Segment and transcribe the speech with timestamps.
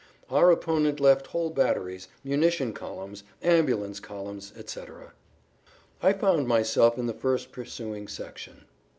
[0.31, 5.13] Our opponent left whole batteries, munition columns, ambulance columns, etc.
[6.01, 8.65] I found myself in the first pursuing section.